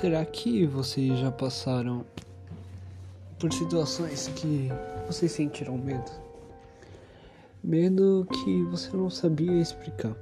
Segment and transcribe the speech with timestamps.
[0.00, 2.04] Será que vocês já passaram
[3.38, 4.68] por situações que
[5.06, 6.10] vocês sentiram medo?
[7.64, 10.14] Medo que você não sabia explicar.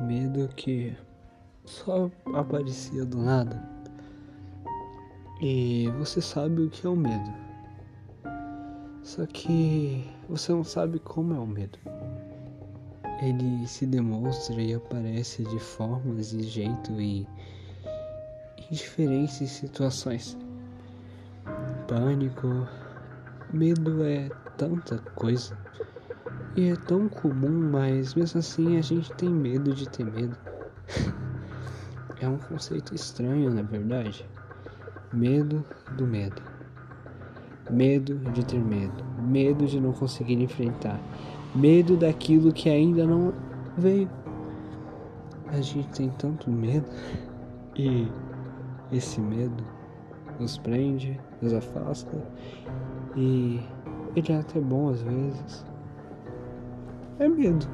[0.00, 0.96] Medo que
[1.66, 3.62] só aparecia do nada.
[5.42, 7.34] E você sabe o que é o medo.
[9.02, 11.78] Só que você não sabe como é o medo.
[13.20, 17.28] Ele se demonstra e aparece de formas e jeito e
[18.70, 20.36] em diferentes situações.
[21.88, 22.68] Pânico,
[23.52, 25.56] medo é tanta coisa
[26.56, 30.36] e é tão comum, mas mesmo assim a gente tem medo de ter medo.
[32.20, 34.26] é um conceito estranho, na verdade.
[35.12, 35.64] Medo
[35.96, 36.42] do medo.
[37.70, 39.04] Medo de ter medo.
[39.18, 41.00] Medo de não conseguir enfrentar.
[41.54, 43.32] Medo daquilo que ainda não
[43.76, 44.10] veio.
[45.48, 46.86] A gente tem tanto medo
[47.76, 48.08] e
[48.92, 49.64] esse medo
[50.38, 52.22] nos prende, nos afasta
[53.16, 53.60] e
[54.14, 55.64] ele é até bom às vezes.
[57.18, 57.66] É medo.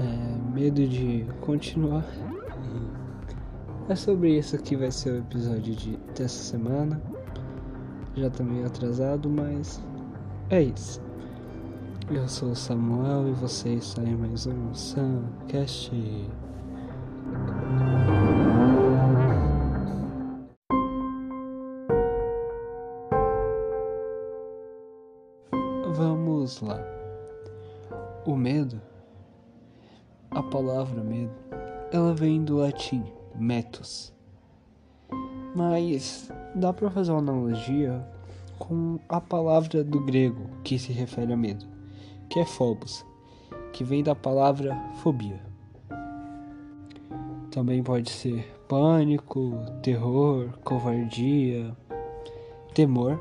[0.00, 2.04] É medo de continuar.
[3.88, 7.00] É sobre isso que vai ser o episódio de, dessa semana.
[8.16, 9.82] Já tá meio atrasado, mas
[10.48, 11.03] é isso.
[12.10, 15.90] Eu sou Samuel e você está em mais um Samcast.
[25.96, 26.78] Vamos lá.
[28.26, 28.78] O medo,
[30.30, 31.32] a palavra medo,
[31.90, 33.02] ela vem do latim
[33.34, 34.12] metos.
[35.56, 38.06] Mas dá para fazer uma analogia
[38.58, 41.73] com a palavra do grego que se refere a medo
[42.28, 43.04] que é phobos,
[43.72, 45.40] que vem da palavra fobia.
[47.50, 51.76] Também pode ser pânico, terror, covardia,
[52.74, 53.20] temor.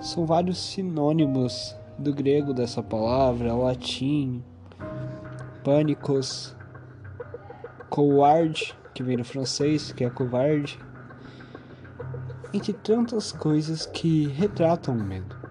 [0.00, 4.42] São vários sinônimos do grego dessa palavra, latim,
[5.62, 6.56] pânicos,
[7.88, 10.78] coward, que vem do francês, que é covarde,
[12.52, 15.41] entre tantas coisas que retratam o medo.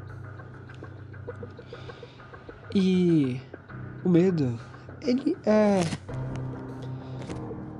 [2.73, 3.41] E
[4.05, 4.57] o medo,
[5.01, 5.81] ele é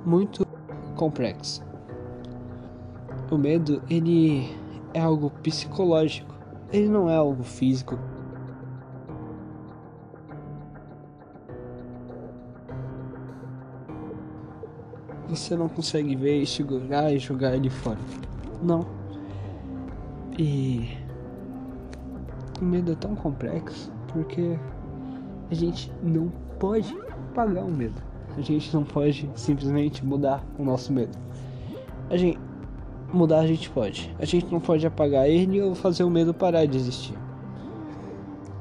[0.06, 0.46] muito
[0.96, 1.64] complexo.
[3.32, 4.54] O medo, ele
[4.94, 6.36] é algo psicológico,
[6.74, 7.98] ele não é algo físico.
[15.30, 18.00] Você não consegue ver, segurar e jogar ele fora.
[18.62, 18.86] Não.
[20.38, 20.98] E
[22.62, 24.60] o medo é tão complexo porque
[25.52, 26.98] a gente não pode
[27.36, 28.02] pagar o medo.
[28.38, 31.18] A gente não pode simplesmente mudar o nosso medo.
[32.10, 32.40] A gente
[33.12, 34.16] mudar a gente pode.
[34.18, 37.16] A gente não pode apagar ele ou fazer o medo parar de existir.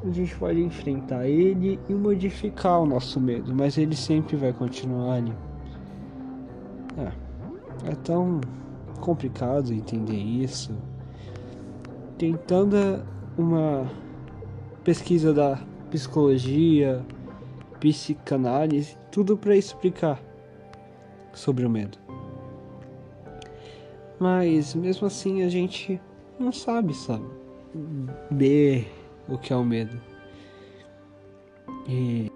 [0.05, 5.15] A gente pode enfrentar ele e modificar o nosso medo, mas ele sempre vai continuar
[5.15, 5.33] ali.
[6.99, 8.41] É, é tão
[9.01, 10.75] complicado entender isso.
[12.19, 13.05] Tentando
[13.39, 13.87] uma
[14.83, 17.05] pesquisa da psicologia,
[17.81, 20.21] psicanálise, tudo para explicar
[21.33, 21.99] sobre o medo.
[24.19, 26.01] Mas mesmo assim a gente
[26.39, 27.25] não sabe, sabe?
[28.31, 28.87] B
[29.28, 30.01] o que é o medo.
[31.89, 32.31] E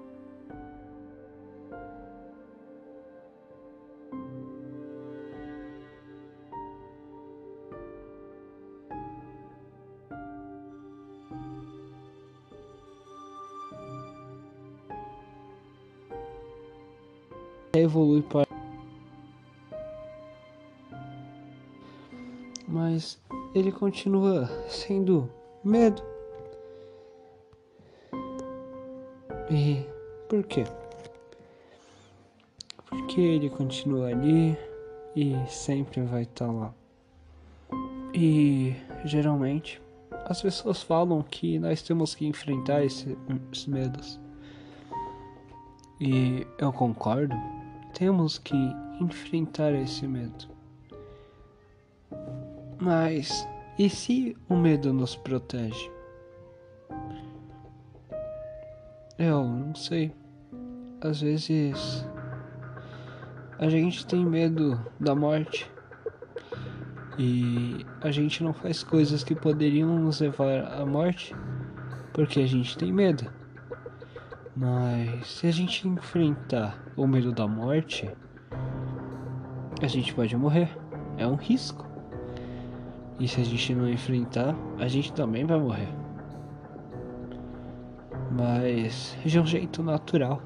[17.75, 18.47] evolui para
[22.75, 23.21] mas
[23.55, 25.31] ele continua sendo
[25.62, 26.03] medo.
[29.49, 29.87] E
[30.29, 30.65] por quê?
[32.87, 34.59] Porque ele continua ali
[35.15, 36.75] e sempre vai estar tá lá.
[38.12, 38.75] E
[39.05, 39.81] geralmente
[40.26, 44.19] as pessoas falam que nós temos que enfrentar esses medos.
[46.00, 47.37] E eu concordo
[47.94, 48.56] temos que
[49.00, 50.49] enfrentar esse medo.
[52.79, 53.46] Mas
[53.79, 55.91] e se o medo nos protege?
[59.19, 60.12] Eu não sei.
[61.00, 62.05] Às vezes
[63.58, 65.70] a gente tem medo da morte
[67.17, 71.35] e a gente não faz coisas que poderiam nos levar à morte
[72.12, 73.31] porque a gente tem medo.
[74.56, 78.09] Mas se a gente enfrentar o medo da morte,
[79.83, 80.69] a gente pode morrer.
[81.17, 81.85] É um risco.
[83.19, 85.89] E se a gente não enfrentar, a gente também vai morrer.
[88.31, 90.41] Mas de um jeito natural.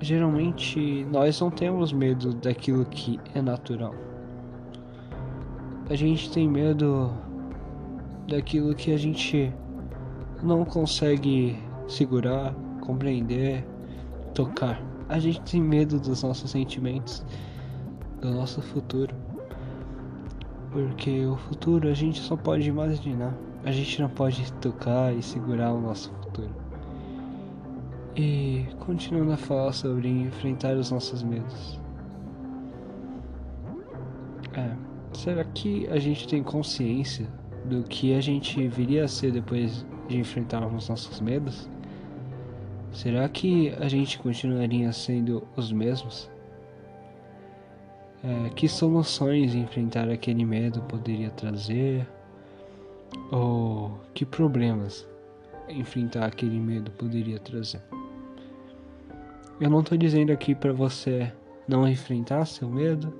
[0.00, 3.94] Geralmente nós não temos medo daquilo que é natural.
[5.88, 7.12] A gente tem medo
[8.28, 9.52] daquilo que a gente
[10.42, 13.66] não consegue segurar, compreender,
[14.34, 14.82] tocar.
[15.08, 17.24] A gente tem medo dos nossos sentimentos,
[18.20, 19.14] do nosso futuro.
[20.70, 23.34] Porque o futuro a gente só pode imaginar.
[23.64, 26.50] A gente não pode tocar e segurar o nosso futuro.
[28.16, 31.80] E continuando a falar sobre enfrentar os nossos medos.
[34.52, 34.70] É,
[35.12, 37.28] será que a gente tem consciência
[37.64, 41.68] do que a gente viria a ser depois de enfrentarmos nossos medos?
[42.94, 46.30] Será que a gente continuaria sendo os mesmos?
[48.22, 52.06] É, que soluções enfrentar aquele medo poderia trazer?
[53.32, 55.06] Ou que problemas
[55.68, 57.82] enfrentar aquele medo poderia trazer?
[59.60, 61.32] Eu não estou dizendo aqui para você
[61.66, 63.12] não enfrentar seu medo,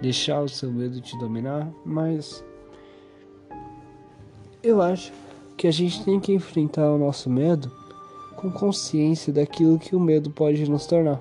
[0.00, 2.44] deixar o seu medo te dominar, mas
[4.62, 5.12] eu acho
[5.56, 7.83] que a gente tem que enfrentar o nosso medo
[8.44, 11.18] com consciência daquilo que o medo pode nos tornar,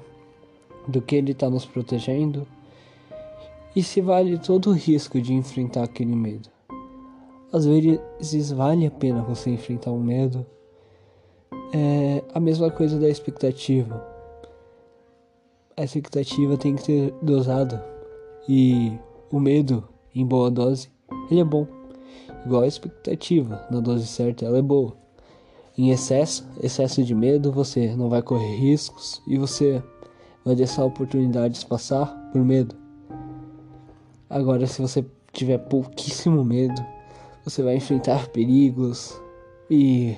[0.86, 2.46] do que ele está nos protegendo
[3.74, 6.50] e se vale todo o risco de enfrentar aquele medo.
[7.52, 10.46] Às vezes vale a pena você enfrentar um medo.
[11.74, 14.06] É a mesma coisa da expectativa.
[15.78, 17.84] A expectativa tem que ser dosada
[18.50, 18.92] e
[19.32, 20.90] o medo em boa dose
[21.32, 21.66] ele é bom
[22.46, 25.03] igual a expectativa, na dose certa ela é boa.
[25.76, 29.82] Em excesso, excesso de medo, você não vai correr riscos e você
[30.46, 32.76] vai deixar oportunidades passar por medo.
[34.30, 36.80] Agora, se você tiver pouquíssimo medo,
[37.44, 39.20] você vai enfrentar perigos
[39.68, 40.16] e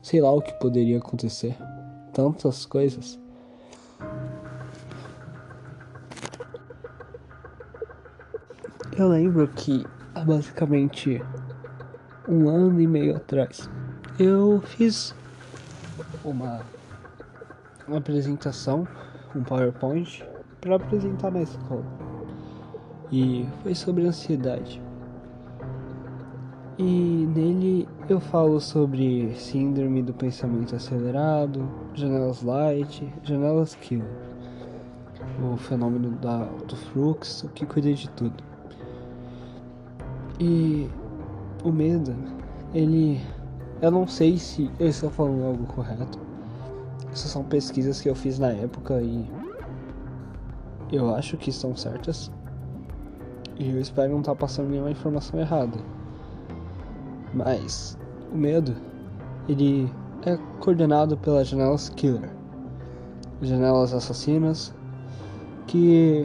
[0.00, 1.56] sei lá o que poderia acontecer.
[2.12, 3.18] Tantas coisas.
[8.96, 9.84] Eu lembro que
[10.14, 11.20] há basicamente
[12.28, 13.68] um ano e meio atrás.
[14.18, 15.14] Eu fiz
[16.22, 16.60] uma,
[17.88, 18.86] uma apresentação,
[19.34, 20.22] um PowerPoint,
[20.60, 21.84] para apresentar na escola.
[23.10, 24.80] E foi sobre ansiedade.
[26.78, 34.02] E nele eu falo sobre síndrome do pensamento acelerado, janelas light, janelas kill,
[35.42, 38.42] o fenômeno da autofluxo que cuida de tudo.
[40.38, 40.88] E
[41.62, 42.14] o medo,
[42.74, 43.20] ele.
[43.82, 46.16] Eu não sei se eu estou falando algo correto.
[47.12, 49.28] Essas são pesquisas que eu fiz na época e.
[50.92, 52.30] Eu acho que estão certas.
[53.58, 55.76] E eu espero não estar passando nenhuma informação errada.
[57.34, 57.98] Mas
[58.32, 58.76] o medo,
[59.48, 59.92] ele
[60.24, 62.30] é coordenado pelas janelas killer.
[63.40, 64.72] Janelas assassinas
[65.66, 66.24] que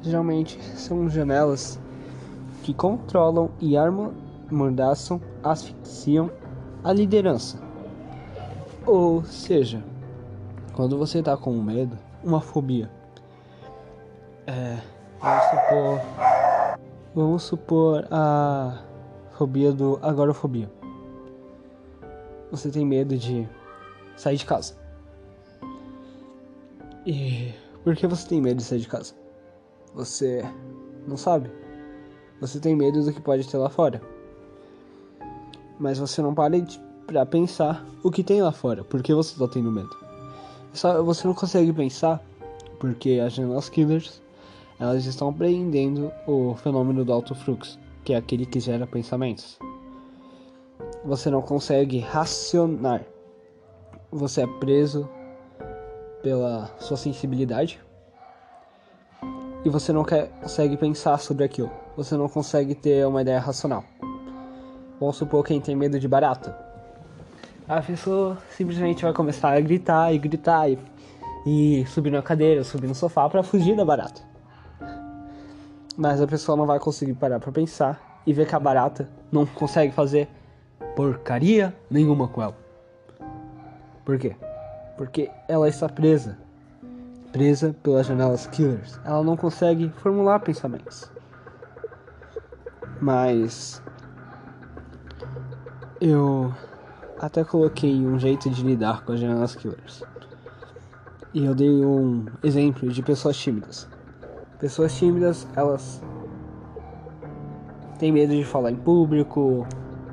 [0.00, 1.78] geralmente são janelas
[2.62, 6.30] que controlam e amordaçam, asfixiam
[6.84, 7.58] a liderança.
[8.86, 9.82] Ou seja,
[10.74, 12.90] quando você está com medo, uma fobia,
[14.46, 14.78] é,
[15.18, 16.00] vamos supor,
[17.14, 18.82] vamos supor a
[19.32, 20.70] fobia do agorafobia.
[22.50, 23.48] Você tem medo de
[24.16, 24.74] sair de casa.
[27.06, 29.14] E por que você tem medo de sair de casa?
[29.94, 30.42] Você
[31.08, 31.50] não sabe.
[32.40, 34.13] Você tem medo do que pode ter lá fora.
[35.78, 36.56] Mas você não para
[37.06, 38.82] para pensar o que tem lá fora.
[38.82, 39.94] Por que você está tendo medo?
[40.72, 42.22] Só, você não consegue pensar
[42.78, 44.22] porque as janelas killers
[44.80, 49.58] elas estão apreendendo o fenômeno do alto fluxo, que é aquele que gera pensamentos.
[51.04, 53.04] Você não consegue racionar.
[54.10, 55.08] Você é preso
[56.22, 57.80] pela sua sensibilidade
[59.64, 63.84] e você não consegue pensar sobre aquilo você não consegue ter uma ideia racional.
[65.04, 66.56] Vamos supor quem tem medo de barata.
[67.68, 70.78] A pessoa simplesmente vai começar a gritar e gritar e,
[71.44, 74.22] e subir na cadeira, subir no sofá para fugir da barata.
[75.94, 79.44] Mas a pessoa não vai conseguir parar para pensar e ver que a barata não
[79.44, 80.26] consegue fazer
[80.96, 82.56] porcaria nenhuma com ela.
[84.06, 84.34] Por quê?
[84.96, 86.38] Porque ela está presa.
[87.30, 88.98] Presa pelas janelas killers.
[89.04, 91.12] Ela não consegue formular pensamentos.
[93.02, 93.82] Mas
[96.06, 96.52] eu
[97.18, 100.02] até coloquei um jeito de lidar com as janelas killers.
[101.32, 103.88] E eu dei um exemplo de pessoas tímidas.
[104.58, 106.02] Pessoas tímidas, elas
[107.98, 109.66] têm medo de falar em público,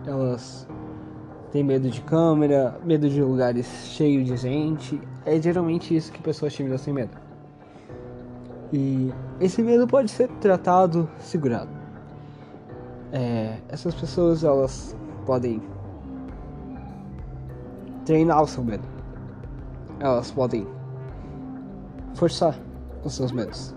[0.06, 0.66] elas
[1.52, 5.02] têm medo de câmera, medo de lugares cheios de gente.
[5.26, 7.18] É geralmente isso que pessoas tímidas têm medo.
[8.72, 11.70] E esse medo pode ser tratado, segurado.
[13.12, 14.96] É, essas pessoas elas
[15.26, 15.62] podem
[18.06, 18.88] treinar o seu medo.
[20.00, 20.68] Elas podem
[22.16, 22.58] forçar
[23.04, 23.74] os seus medos.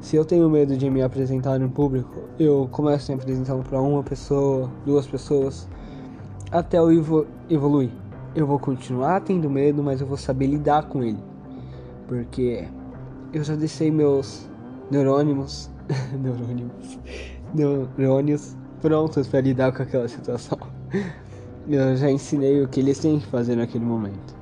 [0.00, 4.02] Se eu tenho medo de me apresentar em público, eu começo me apresentando para uma
[4.02, 5.66] pessoa, duas pessoas,
[6.50, 7.90] até eu evo evoluir.
[8.34, 11.18] Eu vou continuar tendo medo, mas eu vou saber lidar com ele.
[12.06, 12.68] Porque
[13.32, 14.46] eu já deixei meus
[14.90, 15.70] neurônimos,
[16.20, 16.98] neurônimos,
[17.96, 20.58] neurônios prontos para lidar com aquela situação.
[21.66, 24.34] Eu já ensinei o que eles têm que fazer naquele momento.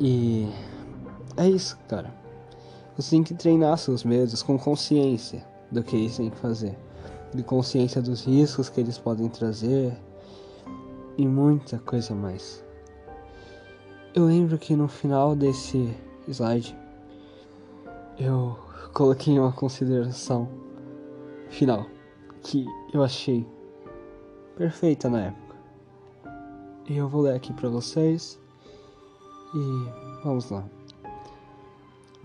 [0.00, 0.48] E
[1.36, 2.12] é isso, cara.
[2.96, 6.76] Você tem que treinar seus medos com consciência do que eles têm que fazer,
[7.32, 9.96] de consciência dos riscos que eles podem trazer
[11.16, 12.64] e muita coisa mais.
[14.12, 15.94] Eu lembro que no final desse
[16.26, 16.76] slide
[18.18, 18.58] eu
[18.92, 20.48] coloquei uma consideração
[21.48, 21.86] final
[22.42, 23.46] que eu achei
[24.58, 25.56] perfeita na época.
[26.88, 28.38] E eu vou ler aqui para vocês
[29.54, 30.64] e vamos lá.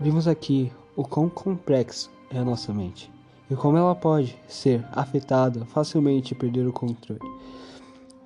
[0.00, 3.10] Vimos aqui o quão complexo é a nossa mente
[3.48, 7.20] e como ela pode ser afetada facilmente e perder o controle.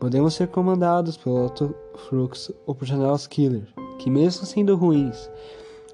[0.00, 1.74] Podemos ser comandados pelo alto
[2.08, 5.28] fluxo ou por janelas killer, que mesmo sendo ruins,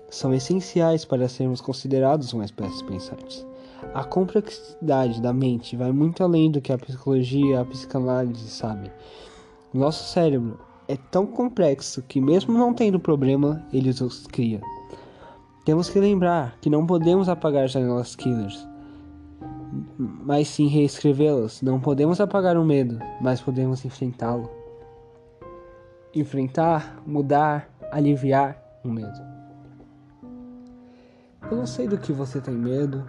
[0.09, 3.45] são essenciais para sermos considerados uma espécie pensante.
[3.93, 8.91] A complexidade da mente vai muito além do que a psicologia a psicanálise sabem.
[9.73, 14.61] Nosso cérebro é tão complexo que, mesmo não tendo problema, ele os cria.
[15.65, 18.69] Temos que lembrar que não podemos apagar janelas killers,
[19.99, 21.63] mas sim reescrevê-las.
[21.63, 24.51] Não podemos apagar o medo, mas podemos enfrentá-lo.
[26.15, 29.19] Enfrentar, mudar, aliviar o medo.
[31.51, 33.05] Eu não sei do que você tem medo.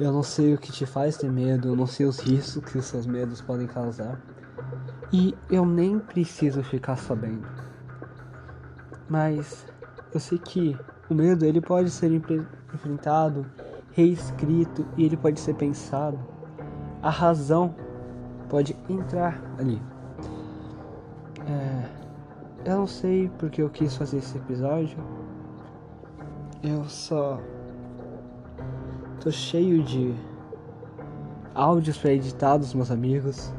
[0.00, 1.68] Eu não sei o que te faz ter medo.
[1.68, 4.18] Eu não sei os riscos que os seus medos podem causar.
[5.12, 7.46] E eu nem preciso ficar sabendo.
[9.06, 9.66] Mas
[10.14, 10.74] eu sei que
[11.10, 13.44] o medo ele pode ser enfrentado,
[13.92, 16.18] reescrito e ele pode ser pensado.
[17.02, 17.74] A razão
[18.48, 19.82] pode entrar ali.
[21.46, 24.96] É, eu não sei porque eu quis fazer esse episódio.
[26.62, 27.38] Eu só
[29.20, 30.14] tô cheio de
[31.54, 33.52] áudios para editar dos meus amigos.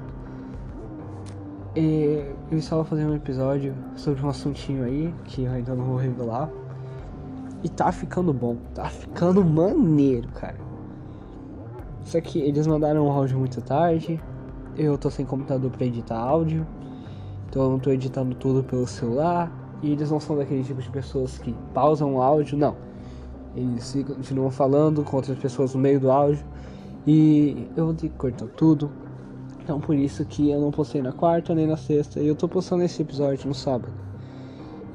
[1.76, 5.98] E eu estava fazendo um episódio sobre um assuntinho aí que eu ainda não vou
[5.98, 6.50] revelar.
[7.64, 10.58] E tá ficando bom, tá ficando maneiro, cara.
[12.06, 14.20] Só que eles mandaram um áudio muito tarde.
[14.76, 16.66] Eu tô sem computador para editar áudio.
[17.48, 19.52] Então eu não tô editando tudo pelo celular.
[19.84, 22.91] E eles não são daquele tipo de pessoas que pausam o áudio, não
[23.56, 26.46] eles continuam falando com outras pessoas no meio do áudio.
[27.06, 28.92] E eu vou ter que cortar tudo.
[29.64, 32.20] Então por isso que eu não postei na quarta nem na sexta.
[32.20, 33.94] E eu tô postando esse episódio no sábado.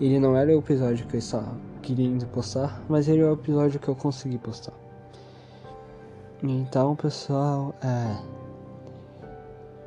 [0.00, 3.80] Ele não era o episódio que eu estava querendo postar, mas ele é o episódio
[3.80, 4.74] que eu consegui postar.
[6.42, 8.36] Então pessoal, é.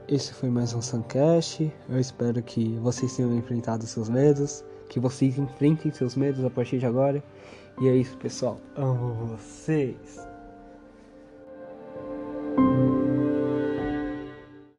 [0.08, 1.72] Esse foi mais um Suncast.
[1.88, 4.64] Eu espero que vocês tenham enfrentado seus medos.
[4.90, 7.24] Que vocês enfrentem seus medos a partir de agora.
[7.80, 8.60] E é isso, pessoal.
[8.76, 10.29] Amo vocês.